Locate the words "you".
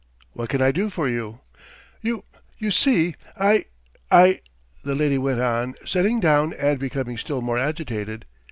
1.07-1.41, 2.01-2.23, 2.57-2.71